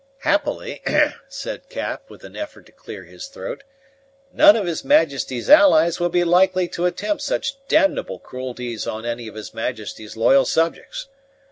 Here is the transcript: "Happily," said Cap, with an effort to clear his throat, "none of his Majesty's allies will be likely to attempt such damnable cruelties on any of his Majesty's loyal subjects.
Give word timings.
"Happily," 0.21 0.81
said 1.27 1.69
Cap, 1.69 2.09
with 2.09 2.23
an 2.23 2.35
effort 2.35 2.65
to 2.65 2.71
clear 2.71 3.03
his 3.03 3.27
throat, 3.27 3.63
"none 4.33 4.55
of 4.55 4.65
his 4.65 4.83
Majesty's 4.83 5.47
allies 5.47 5.99
will 5.99 6.09
be 6.09 6.23
likely 6.23 6.67
to 6.69 6.87
attempt 6.87 7.21
such 7.21 7.55
damnable 7.67 8.17
cruelties 8.17 8.87
on 8.87 9.05
any 9.05 9.27
of 9.27 9.35
his 9.35 9.53
Majesty's 9.53 10.17
loyal 10.17 10.45
subjects. 10.45 11.07